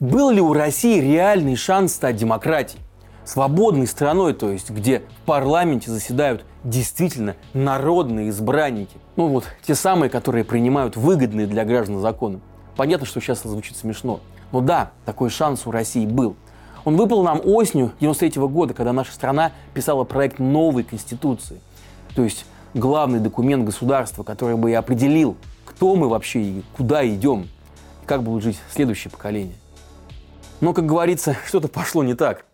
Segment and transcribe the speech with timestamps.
[0.00, 2.80] Был ли у России реальный шанс стать демократией?
[3.26, 8.96] Свободной страной, то есть, где в парламенте заседают действительно народные избранники.
[9.16, 12.40] Ну вот, те самые, которые принимают выгодные для граждан законы.
[12.76, 14.20] Понятно, что сейчас это звучит смешно.
[14.52, 16.34] Но да, такой шанс у России был.
[16.86, 21.60] Он выпал нам осенью 93 года, когда наша страна писала проект новой Конституции.
[22.16, 25.36] То есть главный документ государства, который бы и определил,
[25.66, 27.50] кто мы вообще и куда идем,
[28.02, 29.56] и как будут жить следующее поколение.
[30.60, 32.44] Но, как говорится, что-то пошло не так.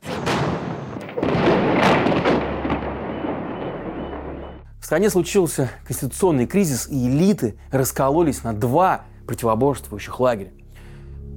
[4.81, 10.53] В стране случился конституционный кризис, и элиты раскололись на два противоборствующих лагеря.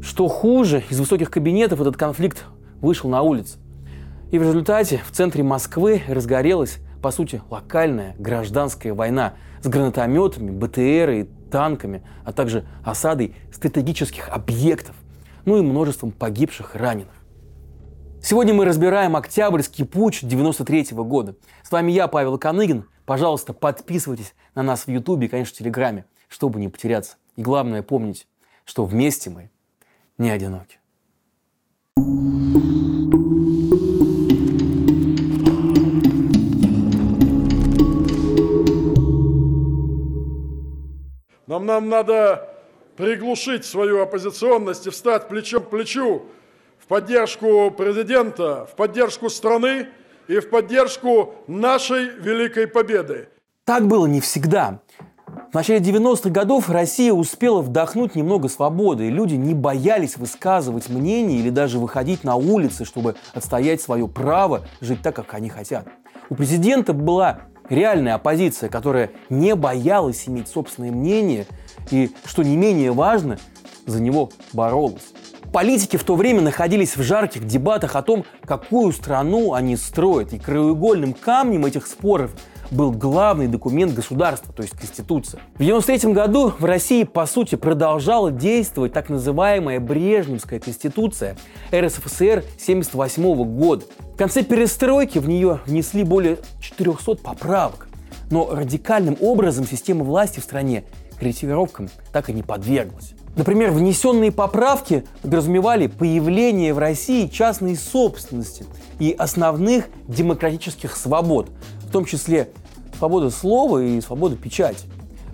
[0.03, 2.45] Что хуже, из высоких кабинетов этот конфликт
[2.79, 3.57] вышел на улицу.
[4.31, 11.09] И в результате в центре Москвы разгорелась, по сути, локальная гражданская война с гранатометами, БТР
[11.09, 14.95] и танками, а также осадой стратегических объектов–
[15.49, 17.16] ну и множеством погибших и раненых.
[18.21, 21.37] Сегодня мы разбираем Октябрьский путь 93 -го года.
[21.63, 22.85] С вами я, Павел Коныгин.
[23.07, 27.18] Пожалуйста, подписывайтесь на нас в Ютубе и, конечно, в Телеграме, чтобы не потеряться.
[27.35, 28.27] И главное помнить,
[28.63, 29.49] что вместе мы
[30.20, 30.77] не одиноки.
[41.48, 42.59] Нам, нам надо
[42.99, 46.23] приглушить свою оппозиционность и встать плечом к плечу
[46.77, 49.87] в поддержку президента, в поддержку страны
[50.27, 53.29] и в поддержку нашей великой победы.
[53.63, 54.81] Так было не всегда.
[55.49, 61.39] В начале 90-х годов Россия успела вдохнуть немного свободы, и люди не боялись высказывать мнение
[61.39, 65.88] или даже выходить на улицы, чтобы отстоять свое право жить так, как они хотят.
[66.29, 71.45] У президента была реальная оппозиция, которая не боялась иметь собственное мнение
[71.91, 73.38] и, что не менее важно,
[73.85, 75.13] за него боролась.
[75.51, 80.38] Политики в то время находились в жарких дебатах о том, какую страну они строят, и
[80.38, 82.31] краеугольным камнем этих споров
[82.69, 85.39] был главный документ государства, то есть Конституция.
[85.53, 91.35] В 1993 году в России, по сути, продолжала действовать так называемая Брежневская Конституция
[91.73, 93.85] РСФСР 1978 года.
[94.13, 97.88] В конце перестройки в нее внесли более 400 поправок.
[98.29, 100.83] Но радикальным образом система власти в стране
[101.19, 103.13] корректировкам так и не подверглась.
[103.35, 108.66] Например, внесенные поправки подразумевали появление в России частной собственности
[109.00, 111.50] и основных демократических свобод,
[111.88, 112.50] в том числе
[112.97, 114.88] свобода слова и свобода печати.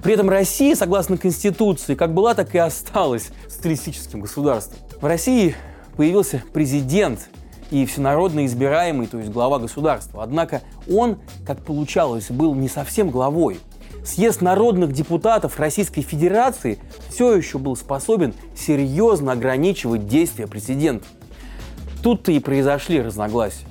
[0.04, 4.78] При этом Россия, согласно Конституции, как была, так и осталась социалистическим государством.
[5.02, 5.56] В России
[5.98, 7.28] появился президент
[7.72, 10.22] и всенародно избираемый, то есть глава государства.
[10.22, 13.60] Однако он, как получалось, был не совсем главой.
[14.06, 16.78] Съезд народных депутатов Российской Федерации
[17.10, 21.06] все еще был способен серьезно ограничивать действия президента.
[22.04, 23.66] Тут-то и произошли разногласия.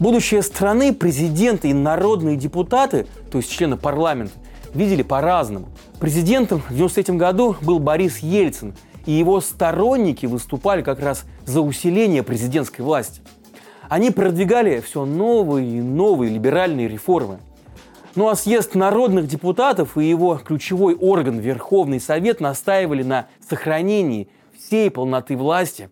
[0.00, 4.34] Будущее страны президенты и народные депутаты, то есть члены парламента,
[4.74, 5.68] видели по-разному.
[6.00, 8.74] Президентом в 1993 году был Борис Ельцин,
[9.06, 13.22] и его сторонники выступали как раз за усиление президентской власти.
[13.88, 17.38] Они продвигали все новые и новые либеральные реформы.
[18.18, 24.90] Ну а съезд народных депутатов и его ключевой орган Верховный Совет настаивали на сохранении всей
[24.90, 25.88] полноты власти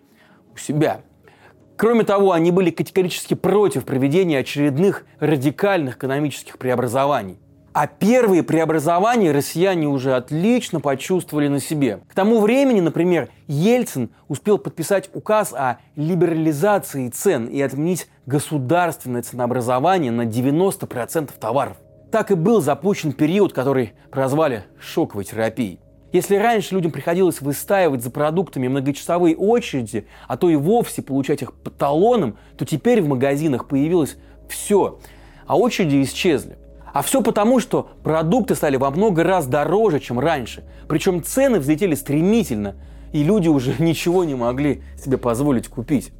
[0.53, 1.03] у себя–
[1.76, 7.38] Кроме того, они были категорически против проведения очередных радикальных экономических преобразований.
[7.75, 12.00] А первые преобразования россияне уже отлично почувствовали на себе.
[12.09, 20.10] К тому времени, например, Ельцин успел подписать указ о либерализации цен и отменить государственное ценообразование
[20.10, 21.76] на 90% товаров.
[22.10, 25.80] Так и был запущен период, который прозвали шоковой терапией.
[26.12, 31.52] Если раньше людям приходилось выстаивать за продуктами многочасовые очереди, а то и вовсе получать их
[31.52, 34.16] по талонам, то теперь в магазинах появилось
[34.48, 34.98] все,
[35.46, 36.58] а очереди исчезли.
[36.92, 40.64] А все потому, что продукты стали во много раз дороже, чем раньше.
[40.88, 42.76] Причем цены взлетели стремительно,
[43.12, 46.12] и люди уже ничего не могли себе позволить купить.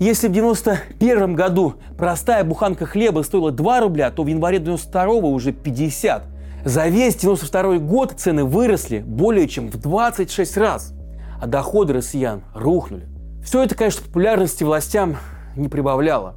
[0.00, 5.52] Если в 91 году простая буханка хлеба стоила 2 рубля, то в январе 92 уже
[5.52, 6.22] 50.
[6.64, 10.94] За весь 92 год цены выросли более чем в 26 раз,
[11.38, 13.08] а доходы россиян рухнули.
[13.44, 15.18] Все это, конечно, популярности властям
[15.54, 16.36] не прибавляло.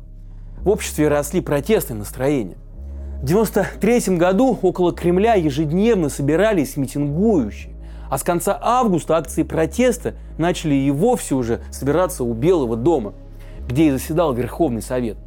[0.57, 2.57] В обществе росли протестные настроения.
[3.21, 7.73] В 93 году около Кремля ежедневно собирались митингующие,
[8.09, 13.13] а с конца августа акции протеста начали и вовсе уже собираться у Белого дома,
[13.67, 15.17] где и заседал Верховный Совет.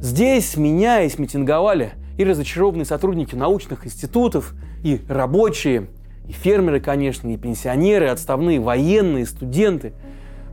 [0.00, 4.54] Здесь, меняясь, митинговали и разочарованные сотрудники научных институтов,
[4.84, 5.88] и рабочие,
[6.28, 9.92] и фермеры, конечно, и пенсионеры, отставные военные, студенты.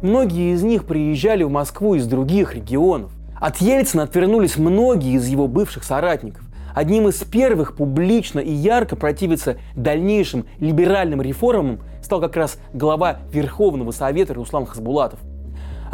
[0.02, 3.12] Многие из них приезжали в Москву из других регионов.
[3.40, 6.44] От Ельцина отвернулись многие из его бывших соратников.
[6.74, 13.92] Одним из первых публично и ярко противиться дальнейшим либеральным реформам стал как раз глава Верховного
[13.92, 15.20] Совета Руслан Хасбулатов.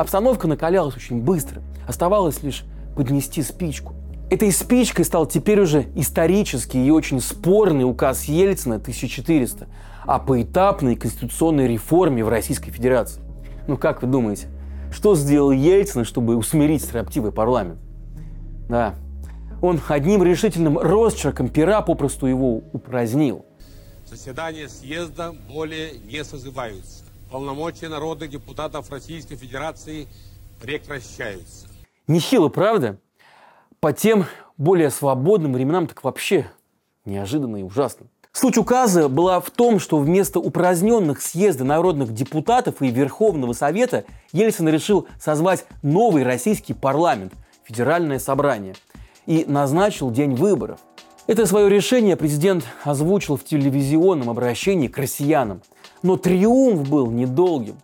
[0.02, 1.62] Обстановка накалялась очень быстро.
[1.88, 2.64] Оставалось лишь
[2.96, 3.94] поднести спичку.
[4.32, 9.68] Этой спичкой стал теперь уже исторический и очень спорный указ Ельцина 1400
[10.08, 13.22] о поэтапной конституционной реформе в Российской Федерации.
[13.68, 14.48] Ну как вы думаете,
[14.92, 17.78] что сделал Ельцин, чтобы усмирить строптивый парламент?
[18.70, 18.96] Да,
[19.62, 23.46] он одним решительным росчерком пера попросту его упразднил.
[24.10, 27.04] Заседания съезда более не созываются.
[27.32, 30.10] Полномочия народных депутатов Российской Федерации
[30.62, 31.66] прекращаются.
[32.06, 32.98] Нехило, правда?
[33.80, 34.26] По тем
[34.58, 36.52] более свободным временам так вообще
[37.06, 38.08] неожиданно и ужасно.
[38.34, 44.04] Суть указа была в том, что вместо упраздненных съезда народных депутатов и Верховного Совета
[44.34, 47.32] Ельцин решил созвать новый российский парламент,
[47.64, 48.76] федеральное собрание,
[49.26, 50.82] и назначил день выборов.
[51.28, 55.62] Это свое решение президент озвучил в телевизионном обращении к россиянам.
[56.04, 57.76] Но триумф был недолгим.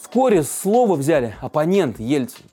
[0.00, 2.48] Вскоре слово взяли оппоненты Ельцина.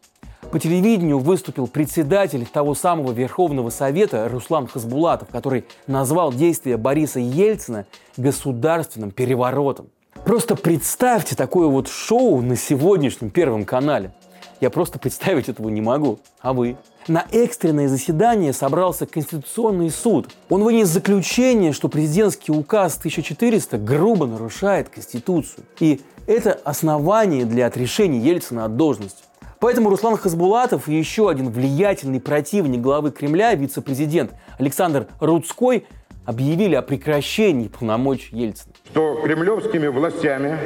[0.52, 7.86] По телевидению выступил председатель того самого Верховного Совета Руслан Хасбулатов, который назвал действия Бориса Ельцина
[8.18, 9.88] государственным переворотом.
[10.26, 14.14] Просто представьте такое вот шоу на сегодняшнем Первом канале.
[14.62, 16.20] Я просто представить этого не могу.
[16.40, 16.78] А вы?
[17.08, 20.30] На экстренное заседание собрался Конституционный суд.
[20.50, 25.66] Он вынес заключение, что президентский указ 1400 грубо нарушает Конституцию.
[25.80, 29.24] И это основание для отрешения Ельцина от должности.
[29.60, 35.86] Поэтому Руслан Хасбулатов и еще один влиятельный противник главы Кремля, вице-президент Александр Рудской,
[36.26, 38.74] объявили о прекращении полномочий Ельцина.
[38.92, 40.58] Что кремлевскими властями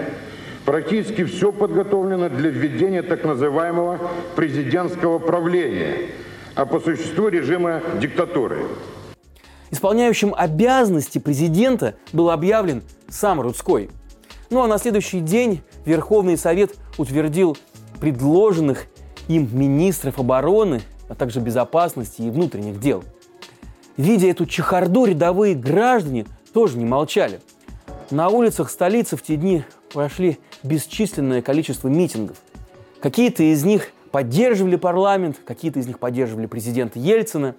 [0.66, 4.00] практически все подготовлено для введения так называемого
[4.36, 6.10] президентского правления,
[6.58, 8.66] а по существу режима диктатуры.
[9.70, 13.92] Исполняющим обязанности президента был объявлен сам Рудской.
[14.50, 17.56] Ну а на следующий день Верховный Совет утвердил
[18.00, 18.88] предложенных
[19.28, 23.04] им министров обороны, а также безопасности и внутренних дел.
[23.96, 27.40] Видя эту чехарду, рядовые граждане тоже не молчали.
[28.10, 29.64] На улицах столицы в те дни
[29.94, 32.38] прошли бесчисленное количество митингов.
[33.00, 37.56] Какие-то из них поддерживали парламент, какие-то из них поддерживали президента Ельцина.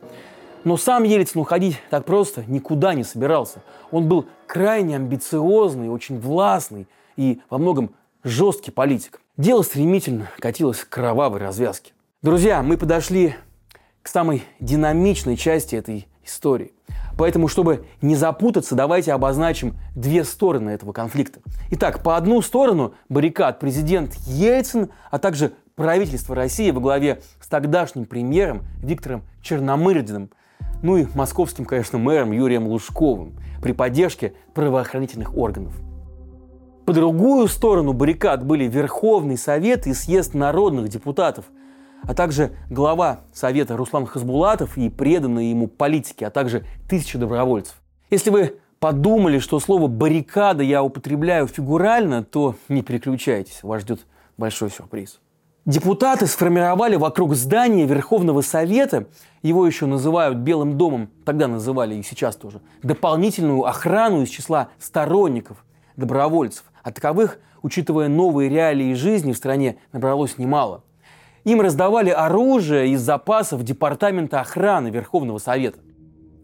[0.64, 3.62] Но сам Ельцин уходить так просто никуда не собирался.
[3.90, 6.86] Он был крайне амбициозный, очень властный
[7.16, 7.90] и во многом
[8.24, 9.20] жесткий политик.
[9.36, 11.92] Дело стремительно катилось к кровавой развязке.
[12.22, 13.36] Друзья, мы подошли
[14.02, 16.72] к самой динамичной части этой истории.
[17.16, 21.40] Поэтому, чтобы не запутаться, давайте обозначим две стороны этого конфликта.
[21.70, 28.04] Итак, по одну сторону баррикад президент Ельцин, а также правительство России во главе с тогдашним
[28.04, 30.30] премьером Виктором Черномырдиным,
[30.82, 35.72] ну и московским, конечно, мэром Юрием Лужковым при поддержке правоохранительных органов.
[36.84, 41.44] По другую сторону баррикад были Верховный Совет и съезд народных депутатов,
[42.02, 47.76] а также глава Совета Руслан Хасбулатов и преданные ему политики, а также тысячи добровольцев.
[48.10, 54.70] Если вы подумали, что слово «баррикада» я употребляю фигурально, то не переключайтесь, вас ждет большой
[54.70, 55.20] сюрприз.
[55.66, 59.06] Депутаты сформировали вокруг здания Верховного Совета,
[59.42, 65.64] его еще называют Белым домом, тогда называли и сейчас тоже, дополнительную охрану из числа сторонников,
[65.96, 70.84] добровольцев, а таковых, учитывая новые реалии жизни, в стране набралось немало.
[71.44, 75.78] Им раздавали оружие из запасов Департамента охраны Верховного Совета.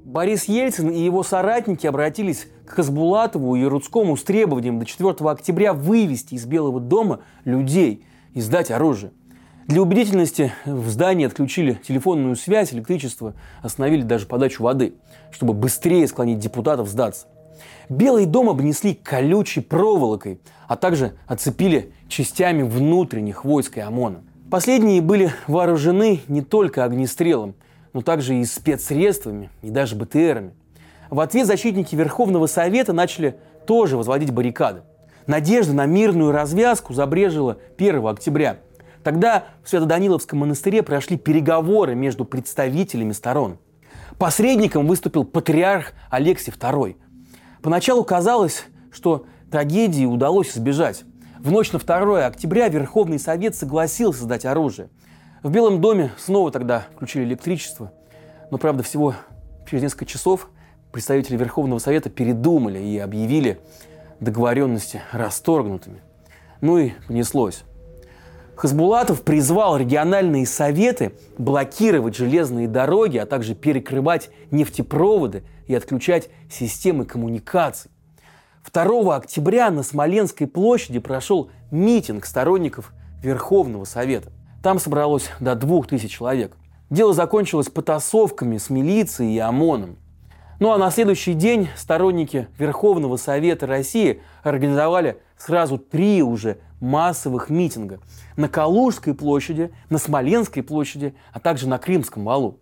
[0.04, 5.72] Борис Ельцин и его соратники обратились к Хасбулатову и Рудскому с требованием до 4 октября
[5.72, 9.12] вывести из Белого дома людей и сдать оружие.
[9.66, 14.94] Для убедительности в здании отключили телефонную связь, электричество, остановили даже подачу воды,
[15.30, 17.28] чтобы быстрее склонить депутатов сдаться.
[17.88, 24.22] Белый дом обнесли колючей проволокой, а также оцепили частями внутренних войск и ОМОНа.
[24.50, 27.54] Последние были вооружены не только огнестрелом,
[27.94, 30.52] но также и спецсредствами, и даже БТРами.
[31.08, 33.36] В ответ защитники Верховного Совета начали
[33.66, 34.82] тоже возводить баррикады.
[35.26, 38.58] Надежда на мирную развязку забрежила 1 октября.
[39.02, 43.58] Тогда в Свято-Даниловском монастыре прошли переговоры между представителями сторон.
[44.18, 46.96] Посредником выступил патриарх Алексий II–
[47.64, 51.04] Поначалу казалось, что трагедии удалось избежать.
[51.38, 54.90] В ночь на 2 октября Верховный Совет согласился сдать оружие.
[55.42, 57.90] В Белом доме снова тогда включили электричество.
[58.50, 59.14] Но, правда, всего
[59.66, 60.50] через несколько часов
[60.92, 63.58] представители Верховного Совета передумали и объявили
[64.20, 66.00] договоренности расторгнутыми.
[66.60, 67.64] Ну и понеслось.
[68.56, 77.90] Хасбулатов призвал региональные советы блокировать железные дороги, а также перекрывать нефтепроводы и отключать системы коммуникаций.
[78.72, 82.92] 2 октября на Смоленской площади прошел митинг сторонников
[83.22, 84.30] Верховного Совета.
[84.62, 86.56] Там собралось до двух тысяч человек.
[86.90, 89.98] Дело закончилось потасовками с милицией и ОМОНом.
[90.60, 97.98] Ну а на следующий день сторонники Верховного Совета России организовали сразу три уже массовых митинга
[98.36, 102.58] на Калужской площади, на Смоленской площади, а также на Крымском валу.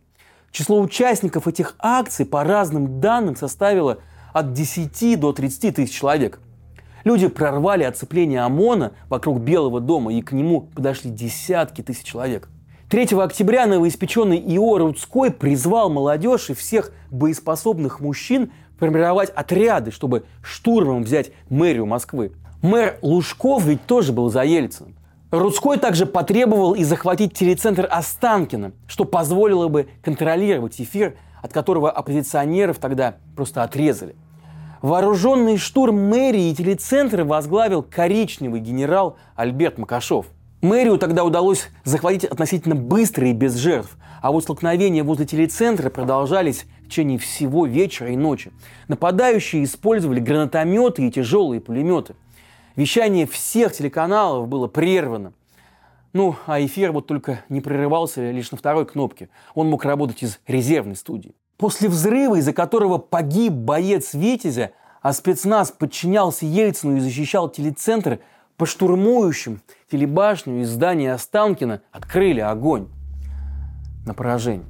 [0.53, 3.99] Число участников этих акций по разным данным составило
[4.33, 6.41] от 10 до 30 тысяч человек.
[7.05, 12.49] Люди прорвали оцепление ОМОНа вокруг Белого дома, и к нему подошли десятки тысяч человек.
[12.93, 21.03] 3 октября новоиспеченный Ио Рудской призвал молодежь и всех боеспособных мужчин формировать отряды, чтобы штурмом
[21.03, 22.33] взять мэрию Москвы.
[22.61, 24.95] Мэр Лужков ведь тоже был за Ельциным.
[25.31, 32.77] Рудской также потребовал и захватить телецентр Останкина, что позволило бы контролировать эфир, от которого оппозиционеров
[32.77, 34.17] тогда просто отрезали.
[34.83, 40.27] Вооруженный штурм мэрии и телецентра возглавил коричневый генерал Альберт Макашов.
[40.63, 46.67] Мэрию тогда удалось захватить относительно быстро и без жертв, а вот столкновения возле телецентра продолжались
[46.83, 48.53] в течение всего вечера и ночи.
[48.87, 52.15] Нападающие использовали гранатометы и тяжелые пулеметы.
[52.77, 55.33] Вещание всех телеканалов было прервано.
[56.13, 59.31] Ну, а эфир вот только не прерывался лишь на второй кнопке.
[59.57, 61.35] Он мог работать из резервной студии.
[61.57, 68.21] После взрыва, из-за которого погиб боец Витязя, а спецназ подчинялся Ельцину и защищал телецентр,
[68.57, 72.89] по штурмующим телебашню и здание Останкина открыли огонь
[74.07, 74.67] на поражение.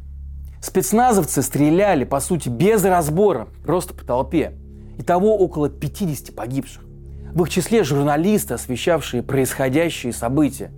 [0.60, 4.52] Спецназовцы стреляли, по сути, без разбора, просто по толпе.
[4.98, 6.84] Итого около 50 погибших.
[7.32, 10.70] В их числе журналисты, освещавшие происходящие события,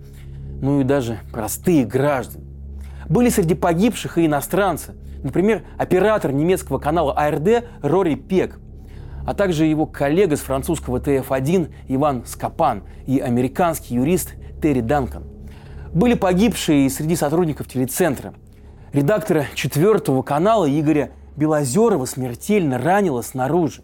[0.61, 2.45] ну и даже простые граждане.
[3.07, 4.95] Были среди погибших и иностранцы.
[5.21, 8.59] Например, оператор немецкого канала АРД Рори Пек,
[9.25, 15.23] а также его коллега с французского ТФ-1 Иван Скопан и американский юрист Терри Данкан.
[15.93, 18.33] Были погибшие и среди сотрудников телецентра.
[18.93, 23.81] Редактора четвертого канала Игоря Белозерова смертельно ранило снаружи.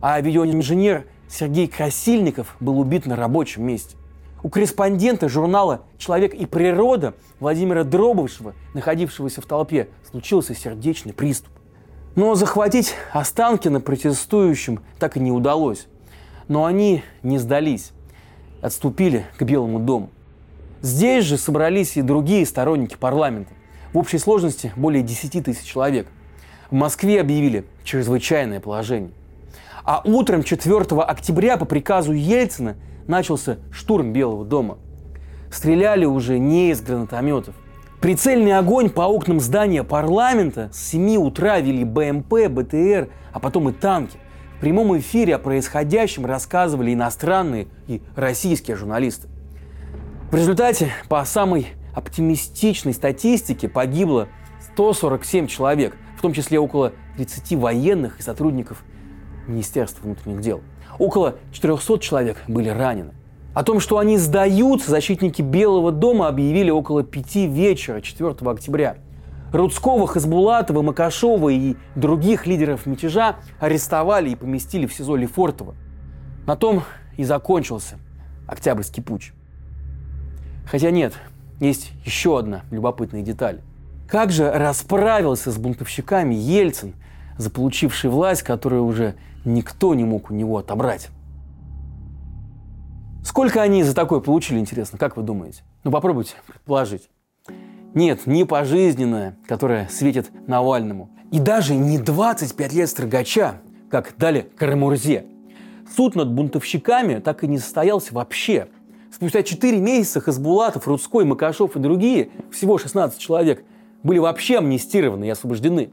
[0.00, 3.96] А видеоинженер Сергей Красильников был убит на рабочем месте.
[4.42, 11.52] У корреспондента журнала «Человек и природа» Владимира Дробышева, находившегося в толпе, случился сердечный приступ.
[12.16, 15.86] Но захватить Останкина протестующим так и не удалось.
[16.46, 17.92] Но они не сдались,
[18.60, 20.10] отступили к Белому дому.
[20.80, 23.52] Здесь же собрались и другие сторонники парламента.
[23.92, 26.06] В общей сложности более 10 тысяч человек.
[26.70, 29.10] В Москве объявили чрезвычайное положение.
[29.84, 34.78] А утром 4 октября по приказу Ельцина начался штурм Белого дома.
[35.50, 37.54] Стреляли уже не из гранатометов.
[38.04, 43.72] Прицельный огонь по окнам здания парламента с 7 утра вели БМП, БТР, а потом и
[43.72, 44.18] танки.
[44.58, 49.28] В прямом эфире о происходящем рассказывали иностранные и российские журналисты.
[50.30, 54.28] В результате, по самой оптимистичной статистике, погибло
[54.74, 58.84] 147 человек, в том числе около 30 военных и сотрудников
[59.46, 60.60] Министерства внутренних дел.
[60.98, 63.14] Около 400 человек были ранены.
[63.54, 68.96] О том, что они сдаются, защитники Белого дома объявили около пяти вечера 4 октября.
[69.52, 75.76] Рудского, Хасбулатова, Макашова и других лидеров мятежа арестовали и поместили в СИЗО Лефортово.
[76.46, 76.82] На том
[77.16, 77.98] и закончился
[78.48, 79.32] Октябрьский путь.
[80.66, 81.14] Хотя нет,
[81.60, 83.60] есть еще одна любопытная деталь.
[84.08, 86.94] Как же расправился с бунтовщиками Ельцин,
[87.38, 91.10] заполучивший власть, которую уже никто не мог у него отобрать.
[93.24, 95.62] Сколько они за такое получили, интересно, как вы думаете?
[95.82, 97.08] Ну попробуйте предположить.
[97.94, 101.10] Нет, не пожизненное, которое светит Навальному.
[101.32, 105.24] И даже не 25 лет строгача, как дали Карамурзе.
[105.96, 108.68] Суд над бунтовщиками так и не состоялся вообще.
[109.10, 113.64] Спустя 4 месяца Хасбулатов, Рудской, Макашов и другие, всего 16 человек,
[114.02, 115.90] были вообще амнистированы и освобождены.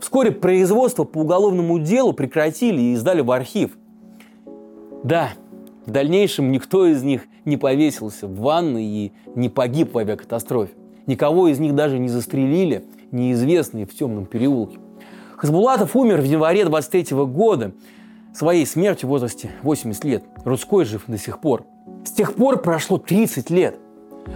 [0.00, 3.76] Вскоре производство по уголовному делу прекратили и сдали в архив.
[5.04, 5.30] Да,
[5.86, 10.72] в дальнейшем никто из них не повесился в ванной и не погиб в авиакатастрофе.
[11.06, 14.78] Никого из них даже не застрелили, неизвестные в темном переулке.
[15.36, 17.72] Хасбулатов умер в январе 23 года,
[18.32, 20.24] своей смертью в возрасте 80 лет.
[20.44, 21.64] Рудской жив до сих пор.
[22.04, 23.78] С тех пор прошло 30 лет.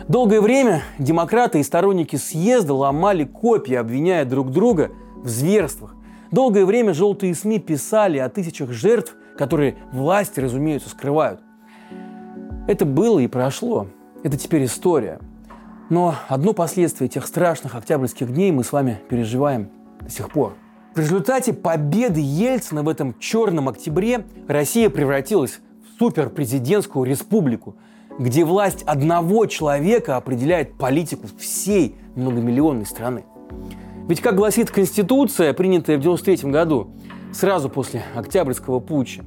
[0.08, 4.90] Долгое время демократы и сторонники съезда ломали копья, обвиняя друг друга–
[5.26, 5.94] в зверствах.
[6.30, 11.40] Долгое время желтые СМИ писали о тысячах жертв, которые власти, разумеется, скрывают.
[12.66, 13.88] Это было и прошло.
[14.22, 15.20] это теперь история.
[15.88, 20.54] Но одно последствие тех страшных октябрьских дней мы с вами переживаем до сих пор.
[20.94, 27.76] В результате победы Ельцина в этом черном октябре Россия превратилась в суперпрезидентскую республику,
[28.18, 33.24] где власть одного человека определяет политику всей многомиллионной страны.
[34.08, 36.90] Ведь, как гласит Конституция, принятая в 1993 году,
[37.36, 39.24] сразу после Октябрьского путча,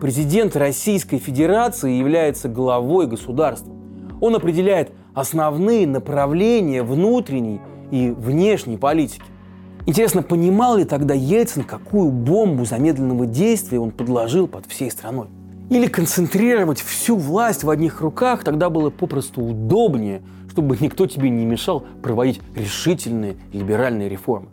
[0.00, 3.72] президент Российской Федерации является главой государства.
[4.20, 7.60] Он определяет основные направления внутренней
[7.90, 9.22] и внешней политики.
[9.86, 15.28] Интересно, понимал ли тогда Ельцин, какую бомбу замедленного действия он подложил под всей страной?
[15.70, 21.44] Или концентрировать всю власть в одних руках тогда было попросту удобнее, чтобы никто тебе не
[21.44, 24.48] мешал проводить решительные либеральные реформы.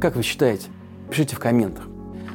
[0.00, 0.66] Как вы считаете?
[1.10, 1.88] Пишите в комментах.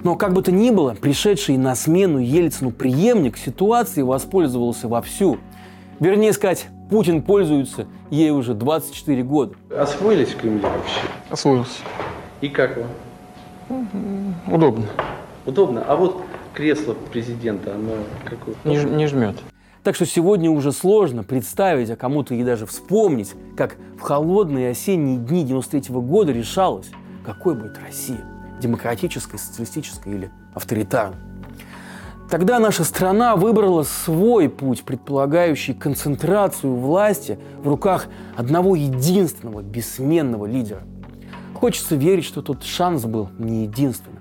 [0.04, 5.38] Но как бы то ни было, пришедший на смену Ельцину преемник ситуации воспользовался вовсю.
[6.00, 9.56] Вернее сказать, Путин пользуется ей уже 24 года.
[9.78, 11.02] Освоились в Кремле вообще?
[11.30, 11.80] Освоился.
[12.42, 12.78] И как
[13.70, 13.88] вам?
[14.48, 14.86] Удобно.
[15.46, 15.84] Удобно?
[15.86, 16.22] А вот
[16.54, 17.92] кресло президента, оно
[18.24, 18.56] какое?
[18.64, 19.36] Не, не жмет.
[19.84, 25.18] Так что сегодня уже сложно представить, а кому-то и даже вспомнить, как в холодные осенние
[25.18, 26.90] дни 93 -го года решалось,
[27.26, 28.24] какой будет Россия–
[28.60, 31.20] демократическая, социалистическая или авторитарная.
[32.30, 40.84] Тогда наша страна выбрала свой путь, предполагающий концентрацию власти в руках одного единственного бессменного лидера.
[41.56, 44.20] Хочется верить, что тот шанс был не единственным.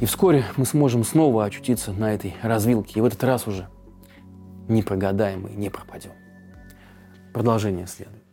[0.00, 3.00] И вскоре мы сможем снова очутиться на этой развилке.
[3.00, 3.68] И в этот раз уже
[4.68, 6.12] не прогадаем и не пропадем.
[7.32, 8.24] Продолжение следует.